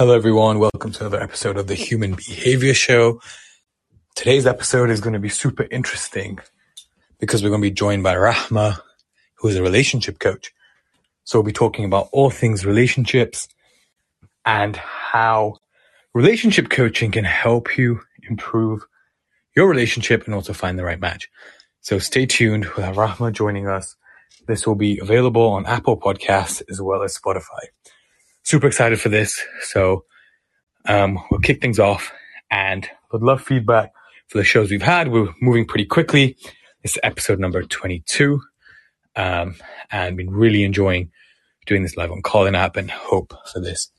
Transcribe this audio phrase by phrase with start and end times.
[0.00, 0.60] Hello, everyone.
[0.60, 3.20] Welcome to another episode of the Human Behavior Show.
[4.14, 6.38] Today's episode is going to be super interesting
[7.18, 8.78] because we're going to be joined by Rahmah,
[9.38, 10.52] who is a relationship coach.
[11.24, 13.48] So we'll be talking about all things relationships
[14.46, 15.56] and how
[16.14, 18.86] relationship coaching can help you improve
[19.56, 21.28] your relationship and also find the right match.
[21.80, 22.66] So stay tuned.
[22.76, 23.96] We'll have Rahmah joining us.
[24.46, 27.66] This will be available on Apple Podcasts as well as Spotify
[28.48, 29.44] super excited for this.
[29.60, 30.06] So
[30.86, 32.10] um, we'll kick things off
[32.50, 33.92] and would love feedback
[34.28, 35.08] for the shows we've had.
[35.08, 36.34] We're moving pretty quickly.
[36.82, 38.40] This is episode number 22.
[39.16, 39.56] Um,
[39.90, 41.10] and been really enjoying
[41.66, 43.90] doing this live on Callin app and hope for this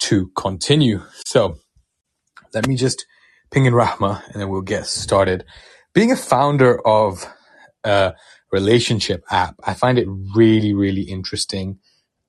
[0.00, 1.02] to continue.
[1.24, 1.58] So
[2.52, 3.06] let me just
[3.52, 5.44] ping in Rahmah and then we'll get started.
[5.94, 7.24] Being a founder of
[7.84, 8.14] a
[8.50, 11.78] relationship app, I find it really, really interesting.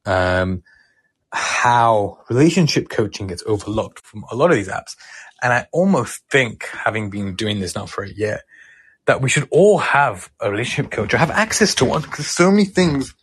[0.05, 0.61] Um,
[1.33, 4.95] how relationship coaching gets overlooked from a lot of these apps.
[5.41, 8.41] And I almost think, having been doing this now for a year,
[9.07, 12.49] that we should all have a relationship coach or have access to one because so
[12.49, 13.13] many things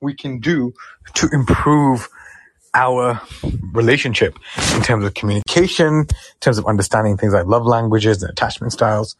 [0.00, 0.74] we can do
[1.14, 2.08] to improve
[2.74, 3.20] our
[3.72, 4.36] relationship
[4.74, 6.06] in terms of communication, in
[6.40, 9.16] terms of understanding things like love languages and attachment styles.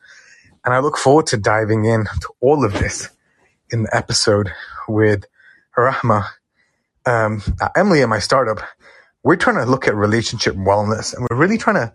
[0.64, 3.08] And I look forward to diving in to all of this
[3.70, 4.52] in the episode
[4.88, 5.24] with
[5.76, 6.26] Rahmah
[7.10, 7.42] um,
[7.74, 8.60] Amelie and my startup,
[9.24, 11.92] we're trying to look at relationship wellness and we're really trying to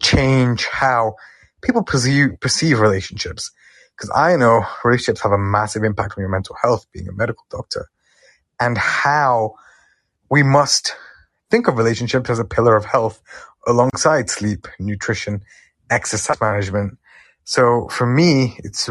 [0.00, 1.14] change how
[1.62, 3.50] people perceive, perceive relationships.
[3.96, 7.44] Because I know relationships have a massive impact on your mental health, being a medical
[7.50, 7.88] doctor,
[8.60, 9.54] and how
[10.30, 10.94] we must
[11.50, 13.20] think of relationships as a pillar of health
[13.66, 15.42] alongside sleep, nutrition,
[15.90, 16.98] exercise management.
[17.44, 18.88] So for me, it's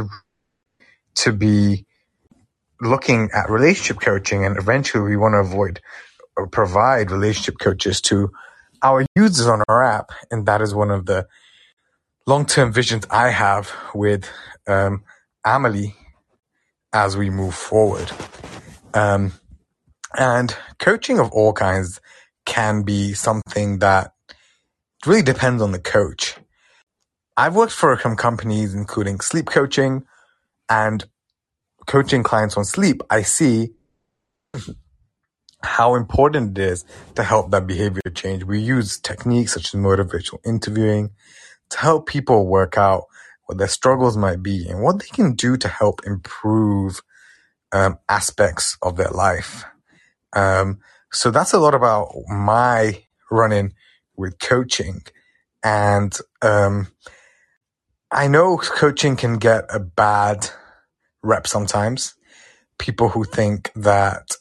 [1.16, 1.87] to be
[2.82, 5.82] looking at relationship coaching and eventually we want to avoid
[6.36, 8.32] or provide relationship coaches to
[8.84, 10.12] our users on our app.
[10.30, 11.28] And that is one of the
[12.28, 14.30] long-term visions I have with
[14.68, 15.04] um,
[15.46, 15.96] Amelie
[16.94, 18.12] as we move forward.
[18.94, 19.34] Um,
[20.18, 22.00] and coaching of all kinds
[22.46, 24.14] can be something that
[25.06, 26.36] really depends on the coach.
[27.36, 30.06] I've worked for some companies, including sleep coaching,
[30.70, 31.06] and
[31.88, 33.72] coaching clients on sleep, I see
[35.64, 38.44] how important it is to help that behavior change.
[38.44, 41.12] We use techniques such as motivational interviewing
[41.70, 43.06] to help people work out
[43.46, 47.02] what their struggles might be and what they can do to help improve
[47.72, 49.64] um, aspects of their life.
[50.34, 50.80] Um,
[51.12, 53.74] so that's a lot about my running
[54.16, 55.02] with coaching.
[55.64, 56.88] And um,
[58.12, 60.50] I know coaching can get a bad
[61.28, 62.16] rep sometimes.
[62.80, 64.32] People who think that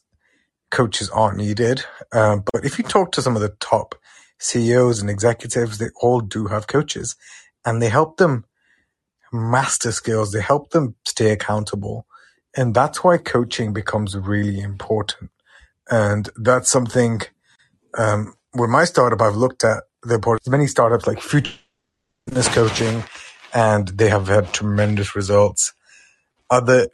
[0.71, 1.85] coaches aren't needed.
[2.13, 3.95] Um, but if you talk to some of the top
[4.39, 7.17] CEOs and executives, they all do have coaches
[7.65, 8.45] and they help them
[9.33, 10.33] master skills.
[10.33, 12.07] They help them stay accountable.
[12.57, 15.31] And that's why coaching becomes really important.
[15.91, 17.23] And that's something,
[17.97, 20.49] um, with my startup, I've looked at the importance.
[20.49, 23.05] many startups like Fitness Coaching,
[23.55, 25.73] and they have had tremendous results
[26.51, 26.89] other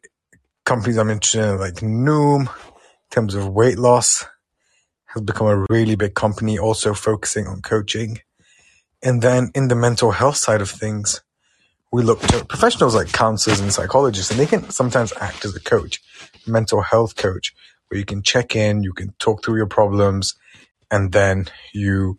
[0.64, 2.48] companies I'm interested in, like Noom, in
[3.10, 4.24] terms of weight loss,
[5.06, 8.20] has become a really big company, also focusing on coaching.
[9.02, 11.22] And then in the mental health side of things,
[11.90, 15.60] we look to professionals like counselors and psychologists, and they can sometimes act as a
[15.60, 16.00] coach,
[16.46, 17.54] mental health coach,
[17.88, 20.34] where you can check in, you can talk through your problems,
[20.90, 22.18] and then you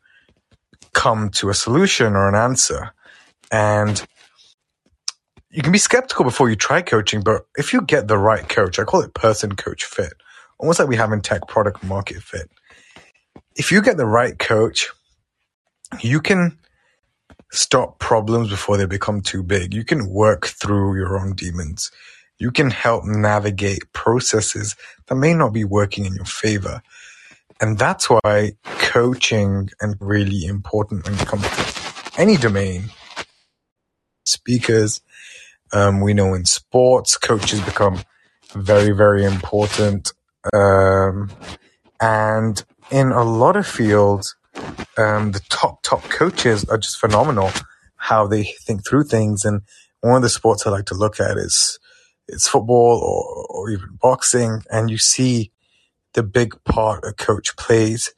[0.94, 2.94] come to a solution or an answer.
[3.52, 4.06] And
[5.54, 8.80] you can be skeptical before you try coaching, but if you get the right coach,
[8.80, 10.14] I call it person coach fit,
[10.58, 12.50] almost like we have in tech product market fit.
[13.56, 14.90] If you get the right coach,
[16.02, 16.58] you can
[17.52, 19.76] stop problems before they become too big.
[19.76, 21.92] You can work through your own demons.
[22.40, 24.76] You can help navigate processes
[25.06, 26.82] that may not be working in your favor.
[27.62, 32.86] And that's why coaching is really important when it comes to any domain.
[34.26, 35.02] Speakers,
[35.74, 38.04] um, we know in sports, coaches become
[38.54, 40.14] very, very important.
[40.54, 41.32] Um,
[42.00, 44.36] and in a lot of fields,
[44.98, 47.52] um, the top, top coaches are just phenomenal
[47.96, 49.46] how they think through things.
[49.46, 49.62] And
[50.02, 51.80] one of the sports I like to look at is
[52.28, 54.62] it's football or, or even boxing.
[54.70, 55.52] And you see
[56.14, 58.14] the big part a coach plays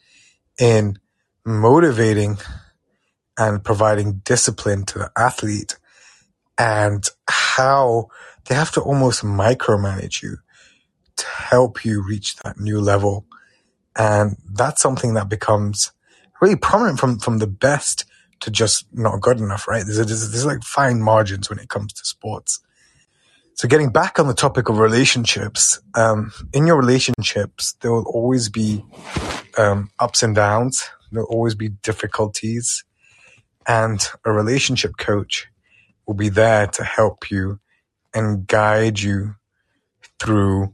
[0.59, 0.99] in
[1.45, 2.37] motivating
[3.37, 5.77] and providing discipline to the athlete
[6.57, 8.07] and how
[8.47, 10.37] they have to almost micromanage you
[11.17, 13.25] to help you reach that new level.
[13.97, 15.91] And that's something that becomes
[16.41, 18.05] really prominent from from the best
[18.41, 19.83] to just not good enough, right?
[19.85, 22.59] There's, a, there's, there's like fine margins when it comes to sports.
[23.53, 28.49] So getting back on the topic of relationships, um, in your relationships, there will always
[28.49, 28.83] be
[29.57, 30.89] um, ups and downs.
[31.11, 32.83] There'll always be difficulties,
[33.65, 35.47] and a relationship coach
[36.05, 37.59] will be there to help you
[38.13, 39.35] and guide you
[40.19, 40.73] through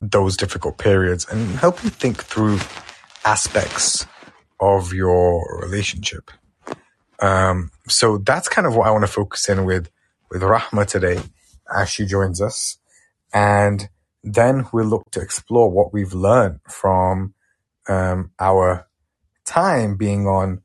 [0.00, 2.58] those difficult periods and help you think through
[3.24, 4.06] aspects
[4.60, 6.30] of your relationship.
[7.20, 9.90] Um, so that's kind of what I want to focus in with
[10.30, 11.20] with Rahmah today
[11.74, 12.78] as she joins us,
[13.32, 13.88] and
[14.22, 17.34] then we'll look to explore what we've learned from
[17.88, 18.88] um, our
[19.44, 20.62] time being on,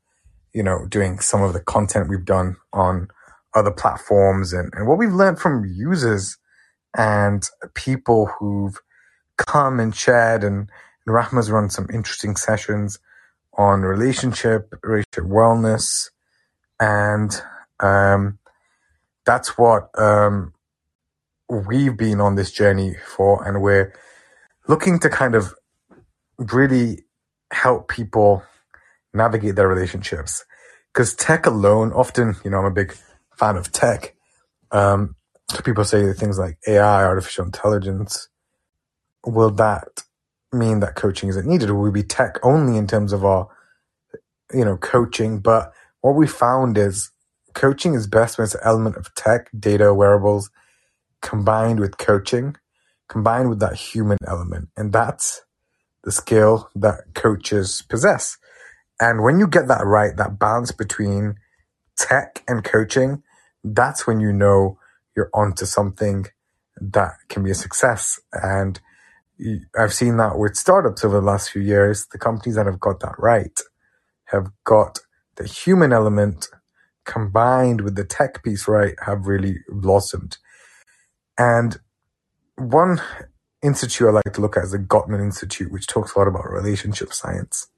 [0.52, 3.08] you know, doing some of the content we've done on
[3.54, 6.36] other platforms and, and what we've learned from users
[6.96, 8.78] and people who've
[9.36, 10.68] come and shared and,
[11.06, 12.98] and Rahmah's run some interesting sessions
[13.54, 16.10] on relationship, relationship wellness,
[16.78, 17.42] and
[17.80, 18.38] um,
[19.26, 20.54] that's what um,
[21.48, 23.92] we've been on this journey for, and we're
[24.68, 25.54] looking to kind of
[26.38, 27.04] really
[27.52, 28.42] help people
[29.12, 30.44] navigate their relationships.
[30.92, 32.96] Because tech alone, often, you know, I'm a big
[33.40, 34.14] fan of tech.
[34.70, 35.16] Um,
[35.64, 38.28] people say things like AI, artificial intelligence.
[39.24, 40.04] Will that
[40.52, 41.70] mean that coaching isn't needed?
[41.70, 43.48] Will we be tech only in terms of our,
[44.52, 45.40] you know, coaching?
[45.40, 45.72] But
[46.02, 47.10] what we found is
[47.54, 50.50] coaching is best when it's an element of tech, data, wearables,
[51.22, 52.56] combined with coaching,
[53.08, 54.68] combined with that human element.
[54.76, 55.42] And that's
[56.04, 58.36] the skill that coaches possess.
[59.00, 61.36] And when you get that right, that balance between
[61.96, 63.22] tech and coaching,
[63.64, 64.78] that's when you know
[65.16, 66.26] you're onto something
[66.80, 68.20] that can be a success.
[68.32, 68.80] And
[69.78, 72.06] I've seen that with startups over the last few years.
[72.06, 73.58] The companies that have got that right
[74.26, 75.00] have got
[75.36, 76.48] the human element
[77.04, 80.38] combined with the tech piece right have really blossomed.
[81.38, 81.78] And
[82.56, 83.00] one
[83.62, 86.50] institute I like to look at is the Gottman Institute, which talks a lot about
[86.50, 87.68] relationship science.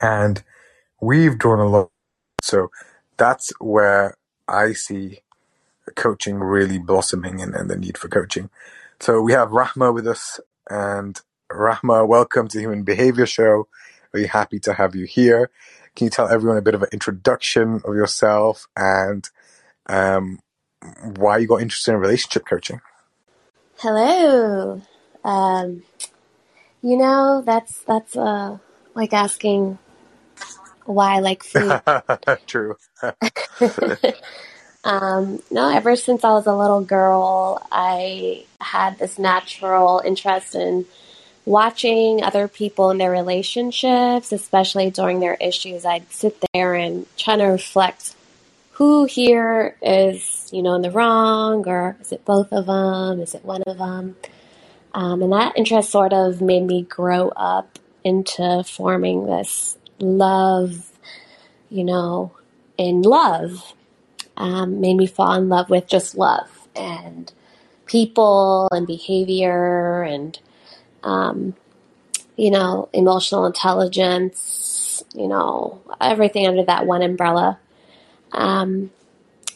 [0.00, 0.42] And
[1.00, 1.90] we've drawn a lot.
[2.42, 2.68] So
[3.16, 4.16] that's where
[4.50, 5.20] I see
[5.94, 8.50] coaching really blossoming and, and the need for coaching.
[8.98, 10.40] So we have Rahmah with us.
[10.68, 11.20] And
[11.50, 13.68] Rahmah, welcome to the Human Behavior Show.
[14.12, 15.50] Really happy to have you here.
[15.94, 19.28] Can you tell everyone a bit of an introduction of yourself and
[19.86, 20.40] um,
[21.16, 22.80] why you got interested in relationship coaching?
[23.78, 24.82] Hello.
[25.24, 25.82] Um,
[26.82, 28.58] you know, that's that's uh,
[28.94, 29.78] like asking
[30.84, 31.80] why I like food.
[32.46, 32.76] True.
[34.84, 40.86] um, no, ever since I was a little girl, I had this natural interest in
[41.44, 47.36] watching other people in their relationships, especially during their issues, I'd sit there and try
[47.36, 48.14] to reflect
[48.72, 53.20] who here is, you know, in the wrong, or is it both of them?
[53.20, 54.16] Is it one of them?
[54.94, 60.90] Um, and that interest sort of made me grow up into forming this love,
[61.70, 62.32] you know,
[62.76, 63.74] in love.
[64.36, 67.30] Um, made me fall in love with just love and
[67.84, 70.38] people and behavior and
[71.02, 71.54] um,
[72.36, 77.58] you know, emotional intelligence, you know, everything under that one umbrella.
[78.32, 78.90] Um,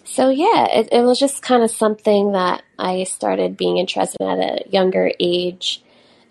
[0.05, 4.29] so yeah, it, it was just kind of something that I started being interested in
[4.29, 5.83] at a younger age.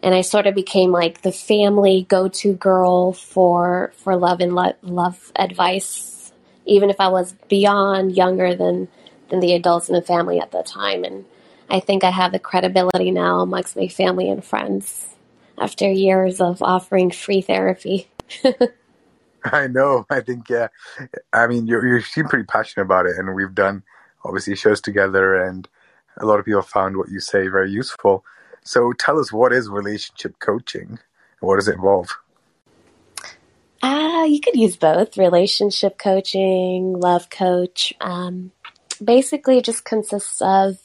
[0.03, 4.75] And I sort of became like the family go-to girl for for love and lo-
[4.83, 6.31] love advice,
[6.65, 8.89] even if I was beyond younger than
[9.29, 11.03] than the adults in the family at the time.
[11.03, 11.25] And
[11.69, 15.15] I think I have the credibility now amongst my family and friends
[15.57, 18.10] after years of offering free therapy.
[19.45, 20.05] I know.
[20.10, 20.67] I think, yeah.
[21.31, 23.83] I mean, you you seem pretty passionate about it, and we've done
[24.24, 25.67] obviously shows together, and
[26.17, 28.25] a lot of people found what you say very useful.
[28.63, 31.00] So, tell us what is relationship coaching, and
[31.41, 32.10] what does it involve?
[33.82, 37.93] Uh, you could use both relationship coaching, love coach.
[38.00, 38.53] Um,
[39.03, 40.77] basically, just consists of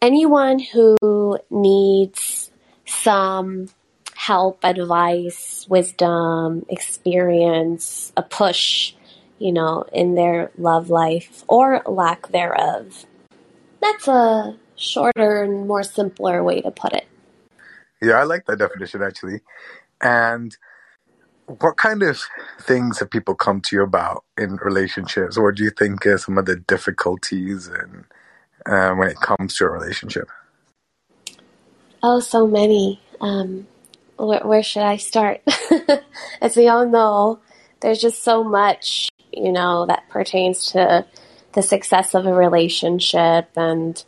[0.00, 2.52] anyone who needs
[2.86, 3.68] some
[4.14, 8.94] help, advice, wisdom, experience, a push,
[9.38, 13.06] you know, in their love life or lack thereof.
[13.80, 17.06] That's a shorter and more simpler way to put it.
[18.02, 19.40] Yeah, I like that definition actually.
[20.00, 20.56] And
[21.46, 22.20] what kind of
[22.60, 25.38] things have people come to you about in relationships?
[25.38, 28.04] What do you think are some of the difficulties and
[28.66, 30.28] uh, when it comes to a relationship?
[32.02, 33.00] Oh, so many.
[33.20, 33.66] Um,
[34.16, 35.42] where, where should I start?
[36.40, 37.40] As we all know,
[37.80, 41.04] there's just so much, you know, that pertains to
[41.52, 44.02] the success of a relationship and,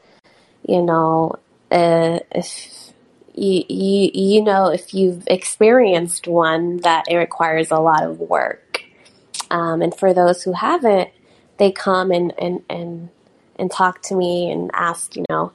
[0.67, 1.37] you know,
[1.71, 2.93] uh, if
[3.35, 8.85] you, you, you know, if you've experienced one, that it requires a lot of work.
[9.51, 11.11] Um, and for those who haven't,
[11.59, 13.09] they come and, and, and,
[13.57, 15.53] and talk to me and ask, you know,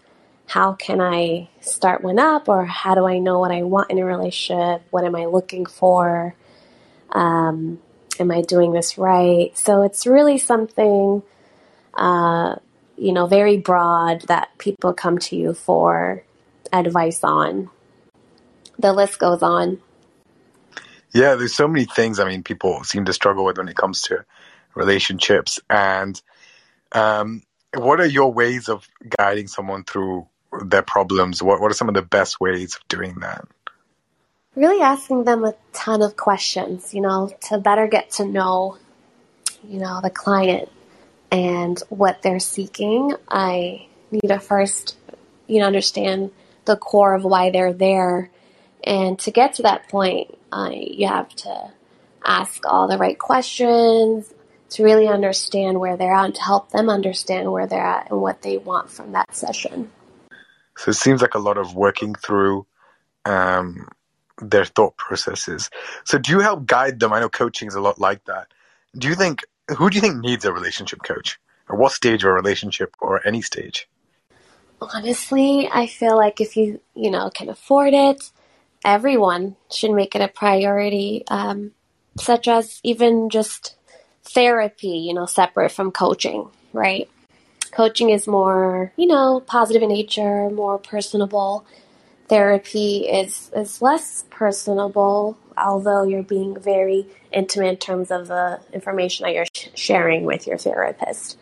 [0.48, 4.00] how can I start one up or how do I know what I want in
[4.00, 4.82] a relationship?
[4.92, 6.36] What am I looking for?
[7.12, 7.80] Um,
[8.20, 9.58] am I doing this right?
[9.58, 11.22] So it's really something,
[11.94, 12.56] uh,
[12.98, 16.24] you know, very broad that people come to you for
[16.74, 17.70] advice on.
[18.80, 19.80] The list goes on.
[21.14, 22.20] Yeah, there's so many things.
[22.20, 24.26] I mean, people seem to struggle with when it comes to
[24.76, 25.60] relationships.
[25.70, 26.22] And
[26.92, 28.88] um, what are your ways of
[29.18, 30.28] guiding someone through
[30.66, 31.42] their problems?
[31.42, 33.48] What What are some of the best ways of doing that?
[34.56, 38.78] Really asking them a ton of questions, you know, to better get to know,
[39.68, 40.70] you know, the client
[41.32, 43.14] and what they're seeking.
[43.30, 44.98] I need to first,
[45.48, 46.32] you know, understand
[46.66, 48.30] the core of why they're there.
[48.84, 51.72] And to get to that point, uh, you have to
[52.26, 54.34] ask all the right questions
[54.70, 58.22] to really understand where they're at and to help them understand where they're at and
[58.22, 59.92] what they want from that session.
[60.78, 62.68] So it seems like a lot of working through
[63.26, 63.88] um,
[64.42, 65.70] their thought processes.
[66.06, 67.14] So do you help guide them?
[67.14, 68.48] I know coaching is a lot like that.
[68.98, 69.44] Do you think
[69.76, 73.26] who do you think needs a relationship coach, or what stage of a relationship, or
[73.28, 73.88] any stage?
[74.82, 78.30] Honestly, I feel like if you you know can afford it,
[78.86, 81.24] everyone should make it a priority.
[81.28, 81.72] Um,
[82.20, 83.76] such as even just
[84.24, 87.10] therapy, you know, separate from coaching, right?
[87.72, 91.66] Coaching is more, you know, positive in nature, more personable.
[92.30, 99.24] Therapy is is less personable, although you're being very intimate in terms of the information
[99.24, 101.38] that you're sh- sharing with your therapist.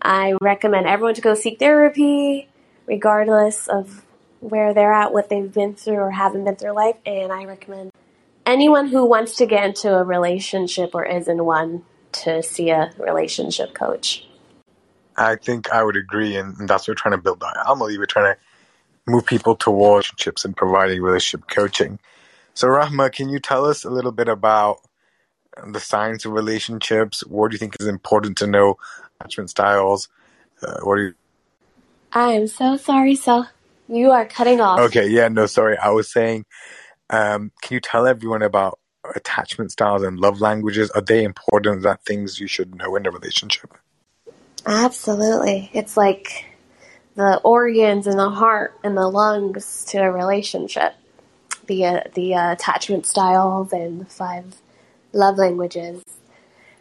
[0.00, 2.48] I recommend everyone to go seek therapy,
[2.86, 4.04] regardless of
[4.40, 7.92] where they're at, what they've been through or haven't been through life, and I recommend
[8.46, 12.92] anyone who wants to get into a relationship or is in one to see a
[12.98, 14.26] relationship coach.
[15.16, 17.98] I think I would agree, and, that's what we're trying to build our Amelie.
[17.98, 18.40] We're trying to
[19.06, 21.98] move people towards relationships and providing relationship coaching.
[22.54, 24.80] So, Rahmah, can you tell us a little bit about
[25.66, 27.24] the science of relationships?
[27.26, 28.76] What do you think is important to know?
[29.20, 30.08] Attachment styles.
[30.62, 31.14] Uh, what do you?
[32.12, 33.44] I am so sorry, so
[33.88, 34.80] you are cutting off.
[34.80, 35.76] Okay, yeah, no, sorry.
[35.78, 36.44] I was saying,
[37.10, 38.78] um, can you tell everyone about
[39.14, 40.90] attachment styles and love languages?
[40.90, 41.78] Are they important?
[41.78, 43.76] Is that things you should know in a relationship?
[44.66, 45.70] Absolutely.
[45.72, 46.51] It's like
[47.14, 50.94] the organs and the heart and the lungs to a relationship.
[51.66, 54.56] The uh, the uh, attachment styles and the five
[55.12, 56.02] love languages.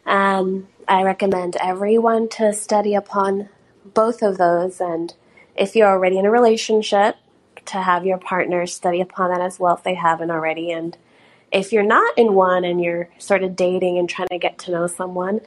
[0.05, 3.49] Um, I recommend everyone to study upon
[3.93, 5.13] both of those, and
[5.55, 7.17] if you're already in a relationship,
[7.65, 10.97] to have your partner study upon that as well if they haven't already, and
[11.51, 14.71] if you're not in one and you're sort of dating and trying to get to
[14.71, 15.41] know someone,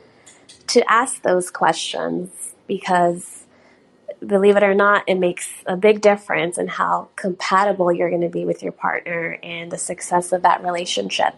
[0.68, 3.43] to ask those questions because
[4.26, 8.28] believe it or not, it makes a big difference in how compatible you're going to
[8.28, 11.34] be with your partner and the success of that relationship.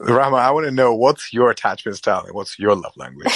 [0.00, 3.28] Rahmah, I want to know what's your attachment style and what's your love language?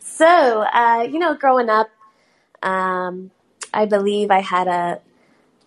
[0.00, 1.90] so, uh, you know, growing up,
[2.62, 3.32] um,
[3.74, 5.00] I believe I had a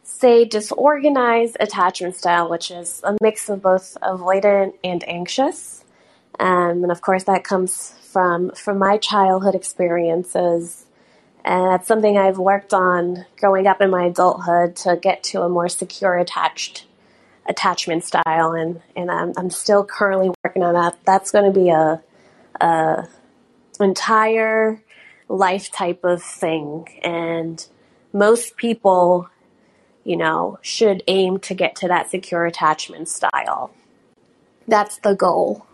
[0.03, 5.80] say disorganized attachment style, which is a mix of both avoidant and anxious.
[6.39, 10.85] Um, and of course, that comes from from my childhood experiences,
[11.43, 15.49] and that's something I've worked on growing up in my adulthood to get to a
[15.49, 16.85] more secure attached
[17.47, 20.97] attachment style, and and I'm, I'm still currently working on that.
[21.05, 22.01] That's going to be a,
[22.59, 23.07] a
[23.79, 24.81] entire
[25.27, 27.65] life type of thing, and
[28.13, 29.29] most people
[30.03, 33.71] you know, should aim to get to that secure attachment style.
[34.67, 35.65] That's the goal.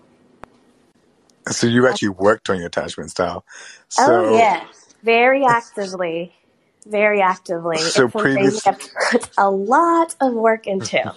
[1.51, 3.46] So you actually worked on your attachment style.
[3.89, 4.66] So, oh yeah,
[5.04, 6.34] very actively,
[6.86, 7.77] very actively.
[7.77, 8.74] So previously,
[9.12, 11.13] put a lot of work into.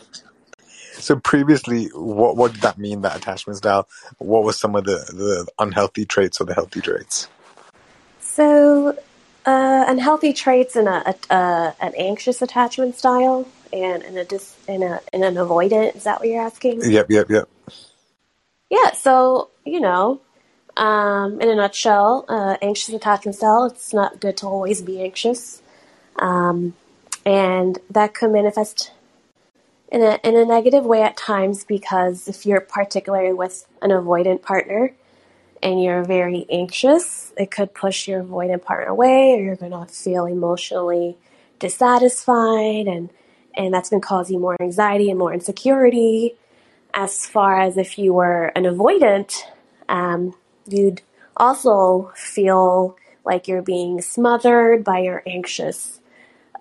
[0.93, 3.03] so previously, what what did that mean?
[3.03, 3.89] That attachment style.
[4.19, 7.29] What was some of the the unhealthy traits or the healthy traits?
[8.21, 8.97] So
[9.47, 14.57] uh, unhealthy traits in a, a, a, an anxious attachment style and in a dis,
[14.69, 15.97] in a in an avoidant.
[15.97, 16.83] Is that what you're asking?
[16.83, 17.49] Yep, yep, yep.
[18.71, 18.93] Yeah.
[18.93, 20.21] So you know,
[20.77, 23.65] um, in a nutshell, uh, anxious attachment style.
[23.67, 25.63] It's not good to always be anxious,
[26.19, 26.75] um,
[27.27, 28.93] and that could manifest
[29.91, 34.43] in a, in a negative way at times because if you're particularly with an avoidant
[34.43, 34.95] partner
[35.63, 39.87] and you're very anxious, it could push your avoidant partner away or you're going to
[39.87, 41.17] feel emotionally
[41.59, 43.11] dissatisfied and
[43.57, 46.37] and that's going to cause you more anxiety and more insecurity.
[46.93, 49.43] As far as if you were an avoidant,
[49.89, 50.35] um,
[50.67, 51.03] you'd
[51.37, 56.01] also feel like you're being smothered by your anxious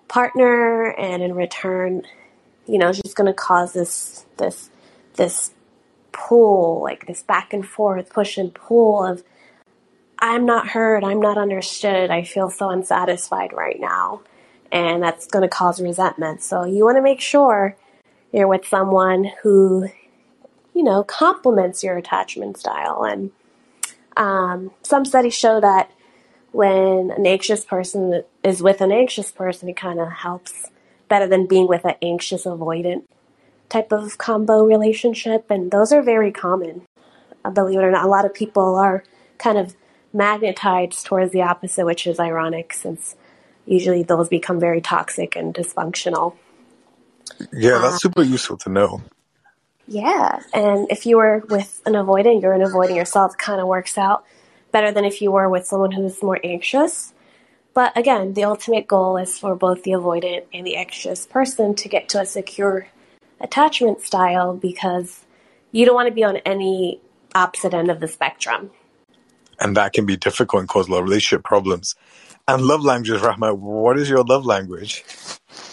[0.08, 2.02] partner, and in return,
[2.66, 4.70] you know, just going to cause this this
[5.14, 5.52] this
[6.12, 9.22] pull, like this back and forth, push and pull of
[10.18, 14.22] I'm not heard, I'm not understood, I feel so unsatisfied right now
[14.72, 16.42] and that's going to cause resentment.
[16.42, 17.76] So you want to make sure
[18.32, 19.88] you're with someone who,
[20.74, 23.04] you know, complements your attachment style.
[23.04, 23.30] And
[24.16, 25.90] um, some studies show that
[26.52, 30.70] when an anxious person is with an anxious person, it kind of helps
[31.08, 33.04] better than being with an anxious avoidant
[33.68, 35.50] type of combo relationship.
[35.50, 36.82] And those are very common.
[37.44, 39.04] Uh, believe it or not, a lot of people are
[39.38, 39.74] kind of
[40.12, 43.14] magnetized towards the opposite, which is ironic since
[43.64, 46.34] usually those become very toxic and dysfunctional.
[47.52, 49.02] Yeah, that's uh, super useful to know.
[49.90, 53.98] Yeah, and if you were with an avoidant, you're an avoidant yourself, kind of works
[53.98, 54.24] out
[54.70, 57.12] better than if you were with someone who's more anxious.
[57.74, 61.88] But again, the ultimate goal is for both the avoidant and the anxious person to
[61.88, 62.86] get to a secure
[63.40, 65.24] attachment style because
[65.72, 67.00] you don't want to be on any
[67.34, 68.70] opposite end of the spectrum.
[69.58, 71.96] And that can be difficult and cause a lot of relationship problems.
[72.46, 73.58] And love language, Rahmah.
[73.58, 75.04] What is your love language?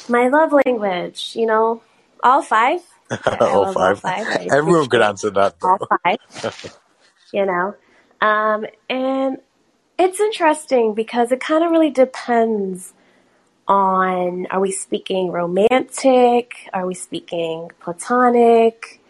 [0.10, 1.84] My love language, you know,
[2.24, 2.82] all five.
[3.40, 4.04] all, five.
[4.06, 4.48] all five.
[4.52, 5.60] Everyone could answer that.
[5.60, 5.78] Though.
[5.80, 6.74] All five.
[7.34, 7.76] you know,
[8.22, 9.38] um, and
[9.98, 12.94] it's interesting because it kind of really depends
[13.68, 16.54] on are we speaking romantic?
[16.74, 19.02] Are we speaking platonic?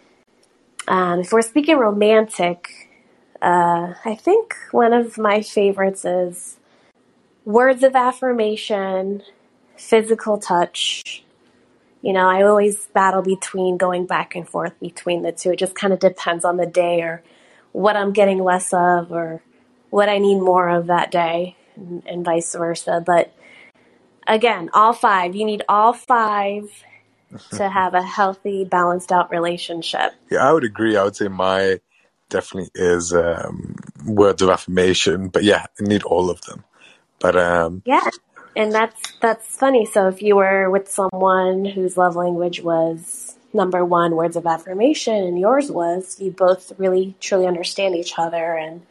[0.87, 2.89] Um, if we're speaking romantic,
[3.41, 6.57] uh, I think one of my favorites is
[7.45, 9.23] words of affirmation,
[9.75, 11.23] physical touch.
[12.01, 15.51] You know, I always battle between going back and forth between the two.
[15.51, 17.23] It just kind of depends on the day or
[17.71, 19.41] what I'm getting less of or
[19.89, 23.03] what I need more of that day and, and vice versa.
[23.05, 23.33] But
[24.27, 26.69] again, all five, you need all five
[27.51, 30.13] to have a healthy, balanced out relationship.
[30.29, 30.97] Yeah, I would agree.
[30.97, 31.79] I would say my
[32.29, 36.63] definitely is um, words of affirmation, but yeah, I need all of them.
[37.19, 38.07] But um, yeah,
[38.57, 39.85] and that's that's funny.
[39.85, 45.13] So if you were with someone whose love language was number one words of affirmation
[45.13, 48.81] and yours was, you both really truly understand each other and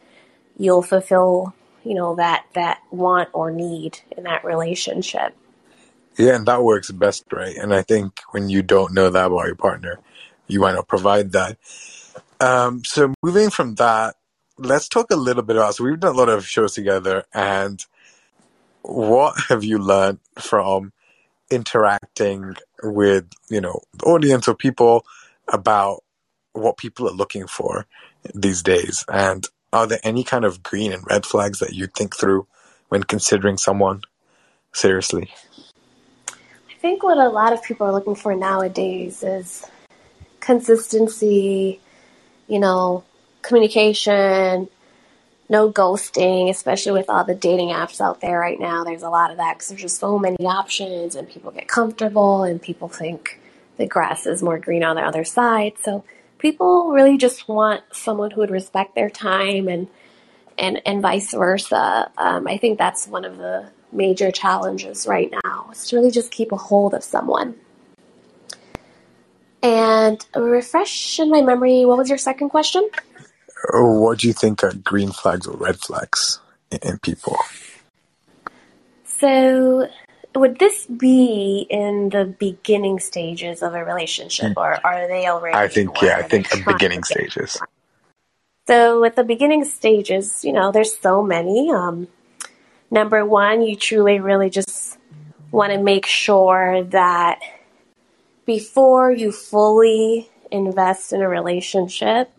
[0.57, 1.52] you'll fulfill,
[1.85, 5.37] you know, that that want or need in that relationship.
[6.16, 7.57] Yeah, and that works best, right?
[7.57, 9.98] And I think when you don't know that about your partner,
[10.46, 11.59] you might not provide that.
[12.40, 14.14] Um, so moving from that,
[14.59, 15.74] let's talk a little bit about.
[15.74, 17.85] So we've done a lot of shows together, and
[18.87, 20.92] what have you learned from
[21.51, 25.05] interacting with you know the audience or people
[25.49, 26.03] about
[26.53, 27.87] what people are looking for
[28.35, 29.05] these days?
[29.09, 32.46] And are there any kind of green and red flags that you think through
[32.88, 34.03] when considering someone?
[34.72, 35.31] Seriously.
[36.29, 39.64] I think what a lot of people are looking for nowadays is
[40.40, 41.81] consistency
[42.46, 43.03] you know
[43.42, 44.68] communication
[45.48, 48.85] no ghosting, especially with all the dating apps out there right now.
[48.85, 52.42] There's a lot of that because there's just so many options, and people get comfortable,
[52.42, 53.40] and people think
[53.76, 55.74] the grass is more green on the other side.
[55.82, 56.04] So
[56.38, 59.88] people really just want someone who would respect their time, and
[60.59, 62.11] and and vice versa.
[62.18, 66.30] Um, I think that's one of the major challenges right now is to really just
[66.30, 67.54] keep a hold of someone.
[69.62, 72.88] And refresh in my memory, what was your second question?
[73.72, 76.40] What do you think are green flags or red flags
[76.70, 77.36] in, in people?
[79.04, 79.88] So,
[80.34, 84.58] would this be in the beginning stages of a relationship, hmm.
[84.58, 85.56] or are they already?
[85.56, 87.58] I think yeah, I think the beginning stages.
[88.66, 91.70] So, with the beginning stages, you know, there's so many.
[91.70, 92.08] Um,
[92.90, 94.98] number one, you truly, really just
[95.50, 97.40] want to make sure that
[98.44, 102.30] before you fully invest in a relationship,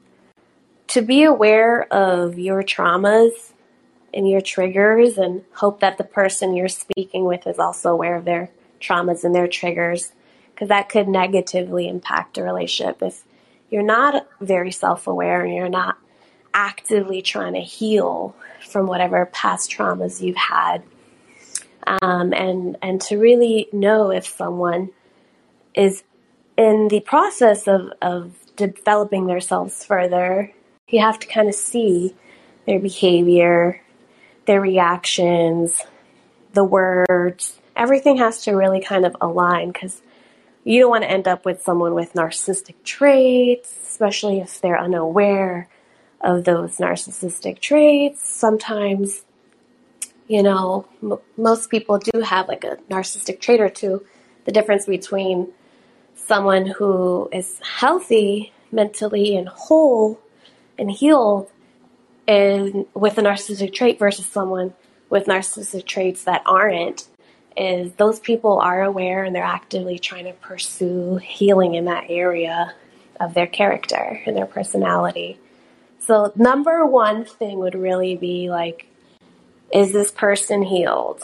[0.87, 3.51] to be aware of your traumas
[4.13, 8.25] and your triggers and hope that the person you're speaking with is also aware of
[8.25, 10.11] their traumas and their triggers
[10.53, 13.01] because that could negatively impact a relationship.
[13.01, 13.23] If
[13.69, 15.97] you're not very self-aware and you're not
[16.53, 18.35] actively trying to heal
[18.67, 20.83] from whatever past traumas you've had
[22.01, 24.89] um, and and to really know if someone
[25.73, 26.03] is
[26.57, 30.51] in the process of, of developing themselves further,
[30.89, 32.15] you have to kind of see
[32.65, 33.81] their behavior,
[34.45, 35.81] their reactions,
[36.53, 37.59] the words.
[37.75, 40.01] Everything has to really kind of align because
[40.63, 45.67] you don't want to end up with someone with narcissistic traits, especially if they're unaware
[46.21, 48.27] of those narcissistic traits.
[48.27, 49.25] Sometimes,
[50.27, 54.05] you know, m- most people do have like a narcissistic trait or two.
[54.45, 55.51] The difference between
[56.15, 60.19] someone who is healthy mentally and whole
[60.77, 61.49] and healed
[62.27, 64.73] with a narcissistic trait versus someone
[65.09, 67.07] with narcissistic traits that aren't
[67.55, 72.73] is those people are aware and they're actively trying to pursue healing in that area
[73.19, 75.39] of their character and their personality.
[75.99, 78.87] So number one thing would really be like,
[79.73, 81.23] is this person healed?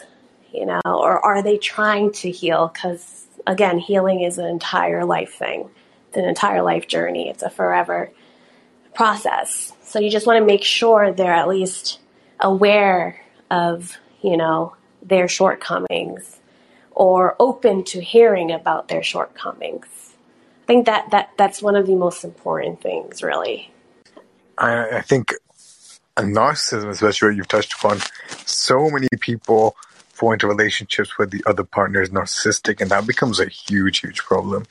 [0.52, 2.72] You know, or are they trying to heal?
[2.74, 5.70] Because again, healing is an entire life thing.
[6.08, 7.30] It's an entire life journey.
[7.30, 8.12] It's a forever
[8.93, 9.73] process.
[9.84, 11.99] So you just want to make sure they're at least
[12.39, 16.39] aware of, you know, their shortcomings
[16.91, 20.13] or open to hearing about their shortcomings.
[20.63, 23.71] I think that, that that's one of the most important things, really.
[24.58, 25.34] I, I think
[26.17, 27.99] narcissism, especially what you've touched upon,
[28.45, 29.75] so many people
[30.13, 34.19] fall into relationships where the other partner is narcissistic, and that becomes a huge, huge
[34.19, 34.65] problem.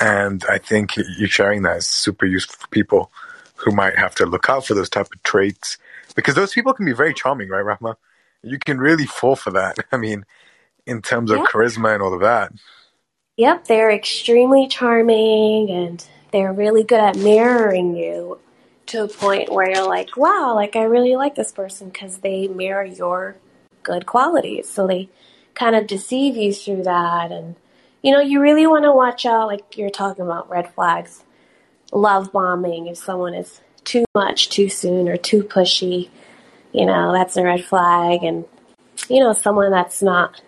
[0.00, 3.10] And I think you sharing that is super useful for people
[3.64, 5.78] who might have to look out for those type of traits
[6.14, 7.96] because those people can be very charming, right, Rahmah?
[8.42, 9.78] You can really fall for that.
[9.92, 10.24] I mean,
[10.86, 12.52] in terms of charisma and all of that.
[13.36, 18.38] Yep, they're extremely charming and they're really good at mirroring you
[18.86, 22.48] to a point where you're like, wow, like I really like this person because they
[22.48, 23.36] mirror your
[23.82, 24.68] good qualities.
[24.68, 25.08] So they
[25.54, 27.32] kind of deceive you through that.
[27.32, 27.56] And,
[28.02, 31.24] you know, you really want to watch out, like you're talking about red flags,
[31.92, 32.88] love bombing.
[32.88, 36.08] If someone is too much too soon or too pushy,
[36.72, 38.22] you know, that's a red flag.
[38.22, 38.44] And,
[39.08, 40.40] you know, someone that's not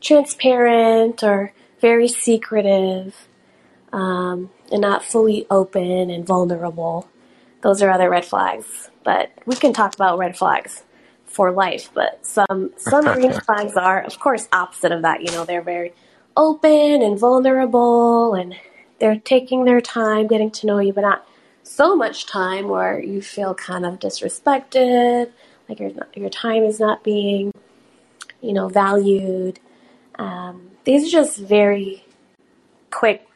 [0.00, 3.28] transparent or very secretive
[3.92, 7.08] um, and not fully open and vulnerable.
[7.62, 8.90] Those are other red flags.
[9.04, 10.82] But we can talk about red flags
[11.26, 11.90] for life.
[11.94, 15.22] But some some green flags are, of course, opposite of that.
[15.22, 15.92] You know, they're very
[16.36, 18.56] open and vulnerable, and
[18.98, 21.28] they're taking their time getting to know you, but not
[21.62, 25.30] so much time where you feel kind of disrespected,
[25.68, 27.52] like your your time is not being,
[28.40, 29.58] you know, valued.
[30.18, 32.04] Um, these are just very
[32.90, 33.26] quick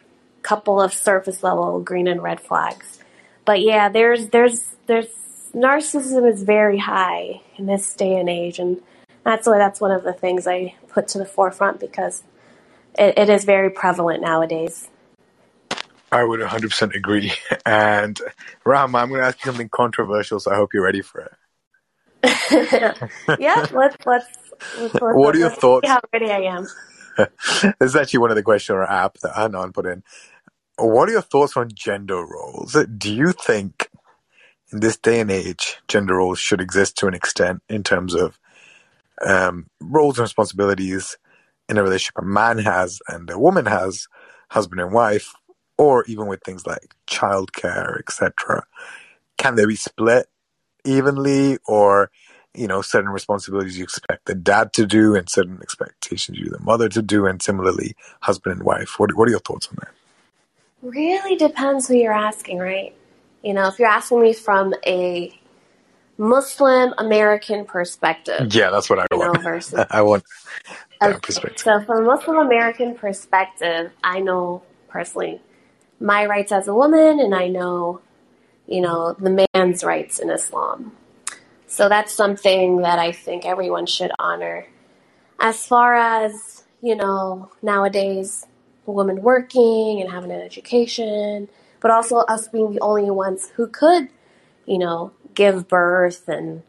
[0.43, 3.01] couple of surface level green and red flags.
[3.45, 5.09] But yeah, there's there's there's
[5.55, 8.81] narcissism is very high in this day and age, and
[9.25, 12.23] that's why that's one of the things I put to the forefront because
[12.99, 14.90] it, it is very prevalent nowadays.
[16.13, 17.33] I would 100% agree.
[17.67, 18.21] And
[18.65, 21.33] Ram, I'm going to ask you something controversial, so I hope you're ready for it.
[23.39, 24.07] yeah, let's let's.
[24.07, 24.27] let's,
[24.79, 25.89] let's what are your thoughts?
[25.89, 26.67] how ready I am.
[27.17, 30.03] this is actually one of the questions on our app that Anon put in.
[30.79, 32.77] What are your thoughts on gender roles?
[32.99, 33.91] Do you think
[34.73, 38.39] in this day and age, gender roles should exist to an extent in terms of
[39.27, 41.17] um, roles and responsibilities
[41.69, 44.09] in a relationship a man has and a woman has,
[44.51, 45.33] husband and wife,
[45.81, 48.65] or even with things like childcare, etc.
[49.39, 50.29] Can they be split
[50.85, 52.11] evenly, or
[52.55, 56.61] you know, certain responsibilities you expect the dad to do, and certain expectations you the
[56.61, 58.99] mother to do, and similarly, husband and wife?
[59.01, 59.95] What What are your thoughts on that?
[60.83, 62.95] Really depends who you're asking, right?
[63.43, 65.39] You know, if you're asking me from a
[66.19, 69.41] Muslim American perspective, Yeah, that's what I you know, want.
[69.41, 70.25] versus I want
[71.03, 71.65] that Okay, perspective.
[71.65, 75.41] so from a Muslim American perspective, I know personally
[76.01, 78.01] my rights as a woman, and I know,
[78.67, 80.93] you know, the man's rights in Islam.
[81.67, 84.67] So that's something that I think everyone should honor.
[85.39, 88.47] As far as, you know, nowadays,
[88.87, 91.49] a woman working and having an education,
[91.81, 94.09] but also us being the only ones who could,
[94.67, 96.63] you know, give birth and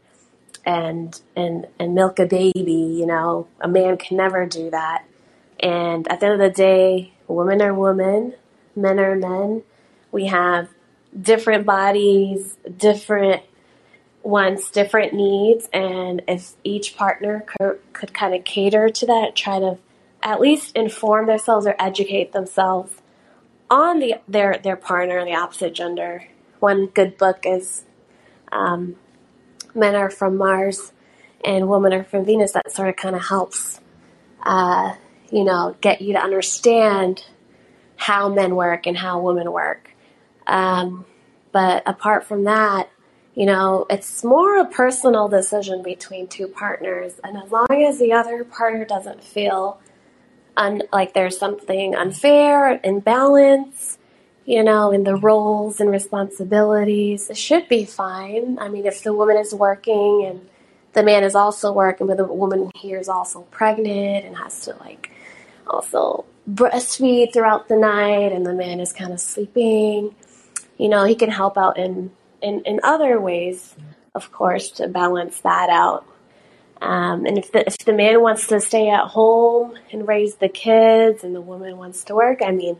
[0.64, 5.04] and and and milk a baby, you know, a man can never do that.
[5.60, 8.34] And at the end of the day, women are women,
[8.76, 9.62] men are men.
[10.10, 10.68] We have
[11.18, 13.42] different bodies, different
[14.22, 19.58] wants, different needs, and if each partner could, could kind of cater to that, try
[19.58, 19.78] to
[20.22, 22.92] at least inform themselves or educate themselves
[23.70, 26.24] on the their their partner, the opposite gender.
[26.60, 27.84] One good book is
[28.52, 28.96] um,
[29.74, 30.92] "Men Are from Mars"
[31.44, 33.80] and "Women Are from Venus." That sort of kind of helps,
[34.42, 34.94] uh,
[35.30, 37.24] you know, get you to understand
[38.02, 39.94] how men work and how women work.
[40.48, 41.06] Um,
[41.52, 42.90] but apart from that,
[43.36, 47.20] you know, it's more a personal decision between two partners.
[47.22, 49.80] And as long as the other partner doesn't feel
[50.56, 53.98] un- like there's something unfair, imbalance,
[54.46, 58.58] you know, in the roles and responsibilities, it should be fine.
[58.58, 60.48] I mean, if the woman is working and
[60.92, 64.74] the man is also working, but the woman here is also pregnant and has to
[64.80, 65.12] like
[65.68, 70.14] also breastfeed throughout the night and the man is kind of sleeping,
[70.78, 73.74] you know, he can help out in, in, in other ways,
[74.14, 76.06] of course, to balance that out.
[76.80, 80.48] Um, and if the, if the man wants to stay at home and raise the
[80.48, 82.78] kids and the woman wants to work, I mean,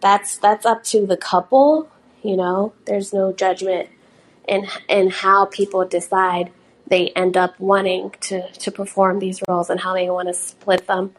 [0.00, 1.88] that's, that's up to the couple,
[2.22, 3.88] you know, there's no judgment
[4.48, 6.50] in, in how people decide
[6.88, 10.86] they end up wanting to, to perform these roles and how they want to split
[10.86, 11.14] them.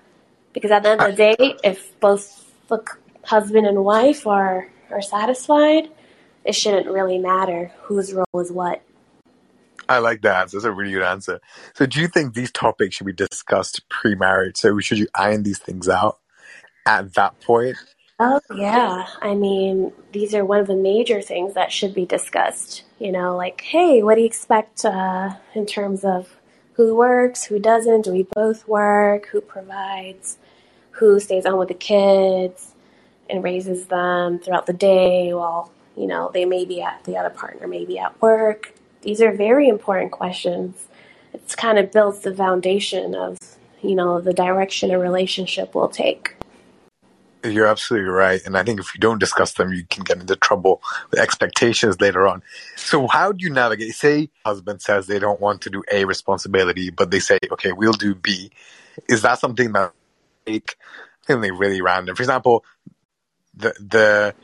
[0.53, 2.83] Because at the end of the day, if both the
[3.23, 5.89] husband and wife are, are satisfied,
[6.43, 8.81] it shouldn't really matter whose role is what.
[9.89, 10.57] I like that answer.
[10.57, 11.39] That's a really good answer.
[11.75, 14.57] So, do you think these topics should be discussed pre-marriage?
[14.57, 16.19] So, should you iron these things out
[16.85, 17.77] at that point?
[18.19, 22.83] Oh yeah, I mean, these are one of the major things that should be discussed.
[22.97, 26.35] You know, like, hey, what do you expect uh, in terms of
[26.77, 28.03] who works, who doesn't?
[28.03, 29.27] Do we both work?
[29.27, 30.37] Who provides?
[30.91, 32.73] Who stays home with the kids
[33.29, 37.31] and raises them throughout the day while you know they may be at the other
[37.31, 38.73] partner may be at work?
[39.01, 40.87] These are very important questions.
[41.33, 43.37] It's kind of builds the foundation of
[43.81, 46.35] you know the direction a relationship will take.
[47.53, 48.41] You're absolutely right.
[48.45, 51.99] And I think if you don't discuss them, you can get into trouble with expectations
[52.01, 52.43] later on.
[52.75, 53.93] So how do you navigate?
[53.95, 57.93] Say husband says they don't want to do A responsibility, but they say, okay, we'll
[57.93, 58.51] do B.
[59.07, 59.93] Is that something that
[60.45, 60.75] make
[61.27, 62.15] something really random?
[62.15, 62.65] For example,
[63.55, 64.35] the, the,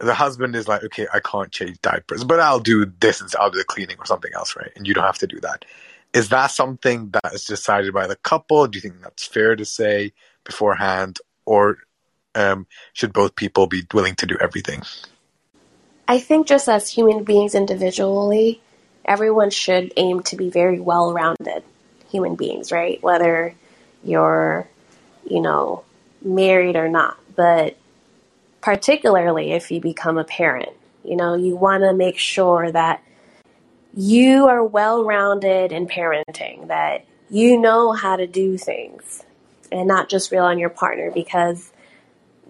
[0.00, 3.50] the husband is like, okay, I can't change diapers, but I'll do this and I'll
[3.50, 4.70] do the cleaning or something else, right?
[4.76, 5.64] And you don't have to do that.
[6.12, 8.66] Is that something that is decided by the couple?
[8.66, 10.12] Do you think that's fair to say
[10.44, 11.18] beforehand?
[11.44, 11.78] Or
[12.34, 14.82] um, should both people be willing to do everything?
[16.08, 18.60] I think just as human beings individually,
[19.04, 21.62] everyone should aim to be very well rounded
[22.10, 23.02] human beings, right?
[23.02, 23.54] Whether
[24.04, 24.68] you're,
[25.24, 25.84] you know,
[26.22, 27.18] married or not.
[27.34, 27.76] But
[28.60, 30.72] particularly if you become a parent,
[31.04, 33.02] you know, you want to make sure that
[33.94, 39.24] you are well rounded in parenting, that you know how to do things
[39.70, 41.71] and not just rely on your partner because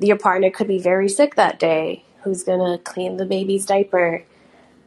[0.02, 2.04] your partner could be very sick that day.
[2.22, 4.24] Who's to clean the baby's diaper?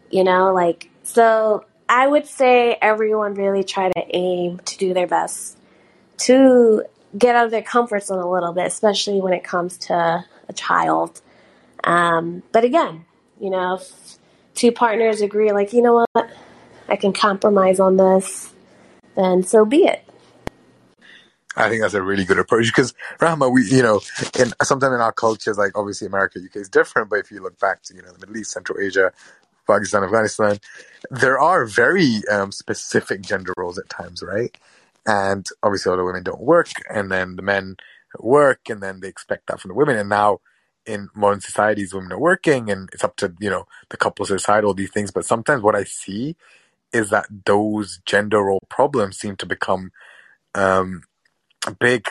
[0.09, 5.07] You know, like, so I would say everyone really try to aim to do their
[5.07, 5.57] best
[6.17, 6.83] to
[7.17, 10.53] get out of their comfort zone a little bit, especially when it comes to a
[10.53, 11.21] child.
[11.83, 13.05] Um, but again,
[13.39, 14.17] you know, if
[14.53, 16.29] two partners agree, like, you know what,
[16.87, 18.53] I can compromise on this,
[19.15, 20.04] then so be it.
[21.55, 24.01] I think that's a really good approach because Rahmah, we you know,
[24.37, 27.59] in sometimes in our cultures, like obviously America, UK is different, but if you look
[27.59, 29.11] back to you know the Middle East, Central Asia,
[29.67, 30.59] Pakistan, Afghanistan,
[31.09, 34.55] there are very um, specific gender roles at times, right?
[35.05, 37.77] And obviously, all the women don't work, and then the men
[38.19, 39.97] work, and then they expect that from the women.
[39.97, 40.39] And now,
[40.85, 44.35] in modern societies, women are working, and it's up to you know the couples to
[44.35, 45.11] decide all these things.
[45.11, 46.35] But sometimes, what I see
[46.91, 49.91] is that those gender role problems seem to become
[50.53, 51.03] um,
[51.71, 52.07] big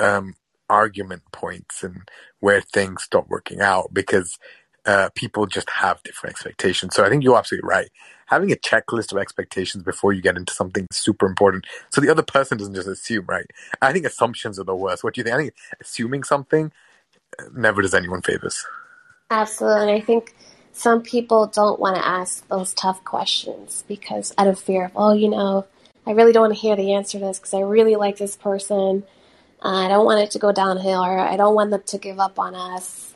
[0.00, 0.34] um,
[0.68, 2.08] argument points and
[2.40, 4.38] where things stop working out because
[4.86, 6.94] uh, people just have different expectations.
[6.94, 7.88] So I think you're absolutely right.
[8.26, 12.22] Having a checklist of expectations before you get into something super important, so the other
[12.22, 13.46] person doesn't just assume, right?
[13.80, 15.02] I think assumptions are the worst.
[15.02, 15.34] What do you think?
[15.34, 16.70] I think assuming something
[17.38, 18.64] uh, never does anyone favors.
[19.30, 20.34] Absolutely, I think
[20.72, 25.12] some people don't want to ask those tough questions because out of fear of, oh,
[25.12, 25.66] you know,
[26.08, 28.34] I really don't want to hear the answer to this because I really like this
[28.34, 29.04] person.
[29.62, 32.18] Uh, I don't want it to go downhill, or I don't want them to give
[32.18, 33.14] up on us.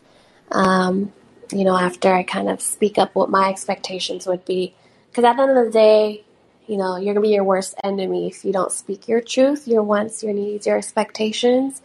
[0.50, 1.10] Um,
[1.50, 4.74] you know, after I kind of speak up what my expectations would be,
[5.08, 6.22] because at the end of the day,
[6.66, 9.82] you know, you're gonna be your worst enemy if you don't speak your truth, your
[9.82, 11.80] wants, your needs, your expectations.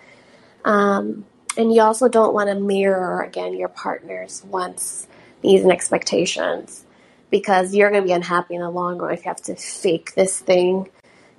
[0.66, 5.08] Um, and you also don't want to mirror again your partner's wants,
[5.42, 6.84] needs, and expectations
[7.30, 10.14] because you're going to be unhappy in the long run if you have to fake
[10.16, 10.90] this thing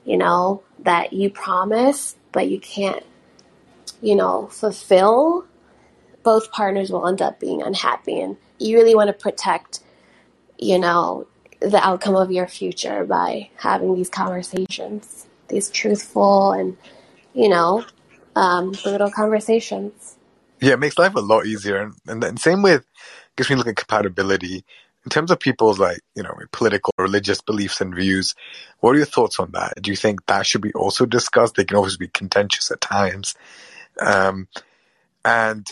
[0.09, 3.05] you know, that you promise, but you can't,
[4.01, 5.45] you know, fulfill,
[6.23, 8.19] both partners will end up being unhappy.
[8.19, 9.81] And you really want to protect,
[10.59, 11.27] you know,
[11.61, 16.79] the outcome of your future by having these conversations, these truthful and,
[17.35, 17.85] you know,
[18.35, 20.17] um, brutal conversations.
[20.63, 21.83] Yeah, it makes life a lot easier.
[21.83, 22.87] And, and, and same with,
[23.37, 24.65] guess when you look at compatibility,
[25.09, 28.35] in terms of people's like, you know, political, religious beliefs and views,
[28.81, 29.81] what are your thoughts on that?
[29.81, 31.55] Do you think that should be also discussed?
[31.55, 33.35] They can always be contentious at times.
[33.99, 34.49] Um,
[35.25, 35.67] and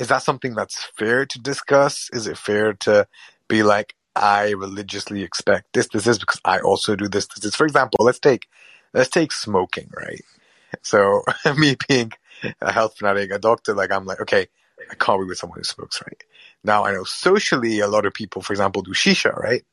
[0.00, 2.10] is that something that's fair to discuss?
[2.12, 3.06] Is it fair to
[3.46, 7.54] be like, I religiously expect this, this is because I also do this, this is,
[7.54, 8.48] for example, let's take,
[8.92, 10.22] let's take smoking, right?
[10.82, 11.22] So
[11.56, 12.10] me being
[12.60, 14.48] a health fanatic, a doctor, like I'm like, okay,
[14.90, 16.22] I can't be with someone who smokes, right?
[16.64, 19.64] Now I know socially a lot of people, for example, do shisha, right?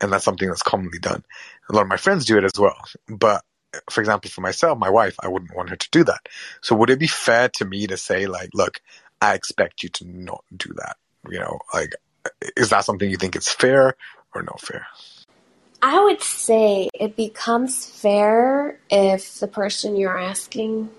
[0.00, 1.24] And that's something that's commonly done.
[1.70, 2.76] A lot of my friends do it as well.
[3.08, 3.44] But
[3.90, 6.28] for example, for myself, my wife, I wouldn't want her to do that.
[6.60, 8.80] So would it be fair to me to say like, look,
[9.20, 10.96] I expect you to not do that?
[11.28, 11.92] You know, like,
[12.56, 13.96] is that something you think is fair
[14.34, 14.86] or no fair?
[15.82, 20.90] I would say it becomes fair if the person you're asking,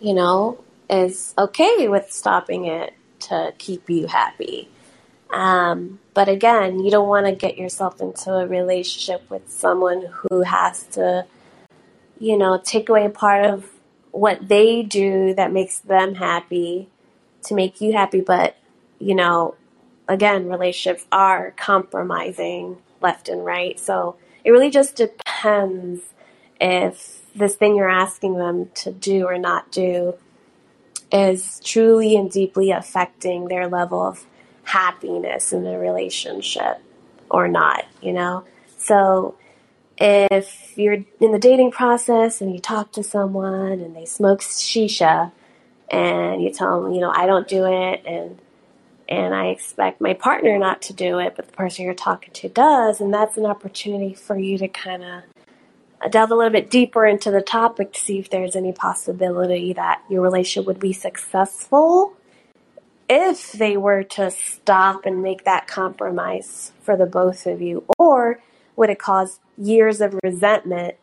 [0.00, 4.68] you know, is okay with stopping it to keep you happy.
[5.30, 10.42] Um, but again, you don't want to get yourself into a relationship with someone who
[10.42, 11.26] has to,
[12.18, 13.70] you know, take away part of
[14.10, 16.88] what they do that makes them happy
[17.44, 18.20] to make you happy.
[18.20, 18.56] But,
[18.98, 19.54] you know,
[20.08, 23.78] again, relationships are compromising left and right.
[23.78, 26.00] So it really just depends
[26.60, 30.14] if this thing you're asking them to do or not do
[31.10, 34.26] is truly and deeply affecting their level of
[34.64, 36.80] happiness in the relationship
[37.30, 38.44] or not, you know?
[38.76, 39.36] So
[39.96, 45.32] if you're in the dating process and you talk to someone and they smoke shisha
[45.90, 48.38] and you tell them, you know, I don't do it and
[49.08, 52.50] and I expect my partner not to do it, but the person you're talking to
[52.50, 55.22] does, and that's an opportunity for you to kind of
[56.10, 60.02] delve a little bit deeper into the topic to see if there's any possibility that
[60.08, 62.14] your relationship would be successful
[63.08, 68.40] if they were to stop and make that compromise for the both of you, or
[68.76, 70.94] would it cause years of resentment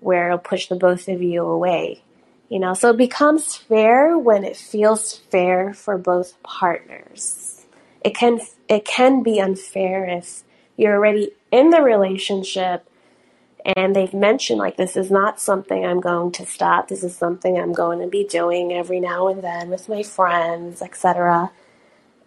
[0.00, 2.02] where it'll push the both of you away?
[2.48, 7.66] You know, so it becomes fair when it feels fair for both partners.
[8.04, 10.44] It can it can be unfair if
[10.76, 12.88] you're already in the relationship
[13.74, 16.86] and they've mentioned like this is not something I'm going to stop.
[16.86, 20.80] This is something I'm going to be doing every now and then with my friends,
[20.82, 21.50] etc.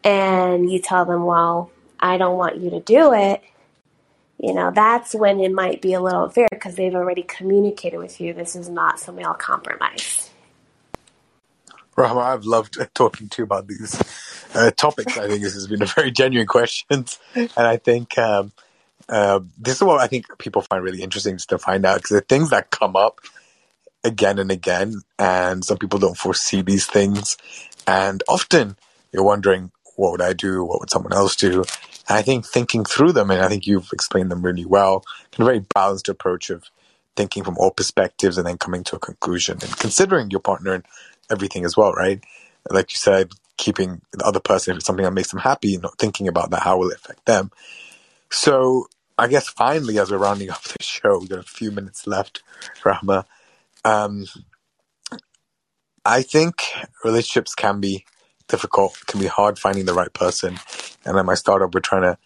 [0.03, 3.41] And you tell them, "Well, I don't want you to do it."
[4.37, 8.19] You know, that's when it might be a little unfair because they've already communicated with
[8.19, 8.33] you.
[8.33, 10.29] This is not something I'll compromise.
[11.95, 14.01] Rahmah, I've loved talking to you about these
[14.55, 15.17] uh, topics.
[15.17, 18.51] I think this has been a very genuine question, and I think um,
[19.09, 22.21] uh, this is what I think people find really interesting to find out because the
[22.21, 23.19] things that come up
[24.03, 27.37] again and again, and some people don't foresee these things,
[27.87, 28.77] and often
[29.11, 30.63] you're wondering, what would I do?
[30.63, 31.63] What would someone else do?
[32.07, 35.03] And I think thinking through them, and I think you've explained them really well,
[35.37, 36.65] a very balanced approach of
[37.15, 40.85] thinking from all perspectives and then coming to a conclusion and considering your partner and
[41.29, 42.23] everything as well, right?
[42.69, 45.97] Like you said, keeping the other person if it's something that makes them happy, not
[45.97, 47.51] thinking about that, how will it affect them?
[48.31, 48.87] So
[49.19, 52.41] I guess finally, as we're rounding up the show, we've got a few minutes left,
[52.83, 53.25] Rahmah.
[53.83, 54.25] Um,
[56.05, 56.63] I think
[57.03, 58.05] relationships can be
[58.47, 60.57] difficult, can be hard finding the right person.
[61.05, 62.17] And at my startup, we're trying to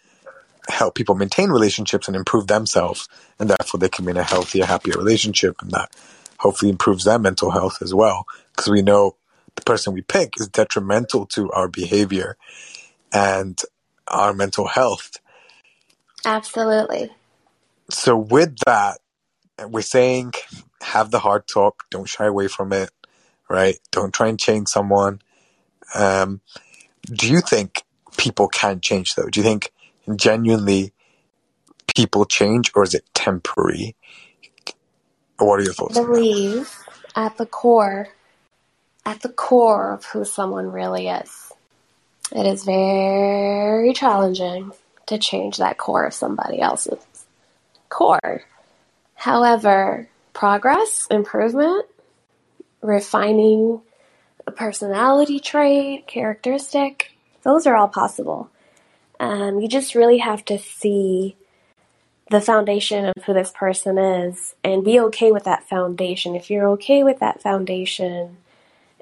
[0.68, 4.64] help people maintain relationships and improve themselves, and therefore they can be in a healthier,
[4.64, 5.94] happier relationship, and that
[6.38, 8.24] hopefully improves their mental health as well.
[8.52, 9.16] Because we know
[9.56, 12.36] the person we pick is detrimental to our behavior
[13.12, 13.60] and
[14.08, 15.18] our mental health.
[16.24, 17.10] Absolutely.
[17.90, 18.98] So with that,
[19.68, 20.32] we're saying
[20.80, 21.84] have the hard talk.
[21.90, 22.90] Don't shy away from it.
[23.48, 23.78] Right?
[23.90, 25.20] Don't try and change someone.
[25.94, 26.40] Um,
[27.10, 27.82] do you think
[28.16, 29.28] people can change though?
[29.28, 29.70] Do you think
[30.16, 30.92] genuinely
[31.94, 33.96] people change or is it temporary?
[35.38, 35.98] What are your thoughts?
[35.98, 36.70] I believe
[37.14, 38.08] at the core,
[39.04, 41.52] at the core of who someone really is,
[42.32, 44.72] it is very challenging
[45.06, 47.26] to change that core of somebody else's
[47.88, 48.42] core.
[49.14, 51.86] However, progress, improvement,
[52.82, 53.80] refining
[54.46, 58.50] a personality trait, characteristic, those are all possible.
[59.20, 61.36] Um, you just really have to see
[62.30, 66.34] the foundation of who this person is and be okay with that foundation.
[66.34, 68.38] If you're okay with that foundation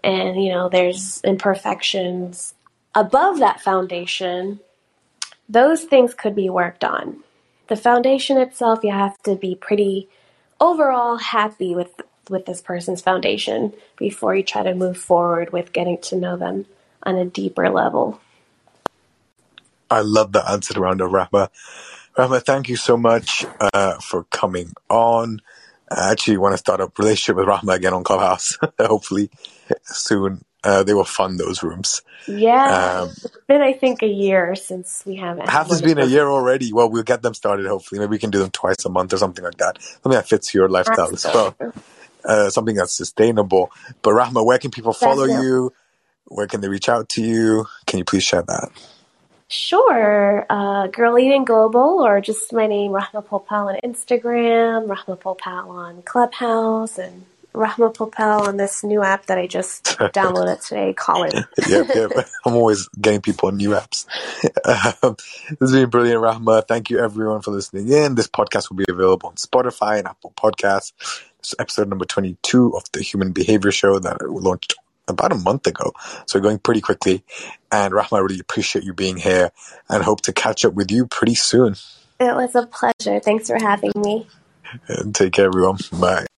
[0.04, 2.54] and, you know, there's imperfections
[2.94, 4.60] above that foundation,
[5.48, 7.22] those things could be worked on.
[7.68, 10.08] The foundation itself, you have to be pretty
[10.60, 11.90] overall happy with
[12.30, 16.66] with this person's foundation before you try to move forward with getting to know them
[17.02, 18.20] on a deeper level.
[19.90, 21.48] I love the answer around Rahmah.
[22.16, 25.40] Rahmah, thank you so much uh, for coming on.
[25.90, 29.30] I actually want to start a relationship with Rahmah again on Clubhouse, hopefully
[29.82, 30.42] soon.
[30.64, 32.02] Uh, they will fund those rooms.
[32.28, 33.00] Yeah.
[33.02, 35.48] Um, it's been, I think, a year since we haven't.
[35.48, 36.72] Half has been a year already.
[36.72, 37.98] Well, we'll get them started, hopefully.
[37.98, 39.82] Maybe we can do them twice a month or something like that.
[39.82, 41.56] Something that fits your lifestyle as well.
[42.24, 43.72] Uh, something that's sustainable.
[44.02, 45.72] But Rahmah, where can people follow you?
[46.26, 47.66] Where can they reach out to you?
[47.86, 48.70] Can you please share that?
[49.48, 50.46] Sure.
[50.48, 56.02] Uh, Girl Eating Global, or just my name, Rahmah Popal on Instagram, Rahmah Popal on
[56.02, 61.34] Clubhouse, and Rahmah Popal on this new app that I just downloaded today, Call It.
[61.68, 62.10] yep, yep.
[62.44, 64.06] I'm always getting people on new apps.
[65.04, 65.16] Um,
[65.50, 66.66] this has been brilliant, Rahmah.
[66.66, 68.14] Thank you, everyone, for listening in.
[68.14, 70.92] This podcast will be available on Spotify and Apple Podcasts.
[71.38, 74.74] This is episode number 22 of the Human Behavior Show that launched
[75.08, 75.92] about a month ago.
[76.26, 77.24] So going pretty quickly.
[77.70, 79.50] And Rahmah, I really appreciate you being here
[79.88, 81.74] and hope to catch up with you pretty soon.
[82.20, 83.18] It was a pleasure.
[83.20, 84.26] Thanks for having me.
[84.88, 85.78] And take care, everyone.
[86.00, 86.26] Bye.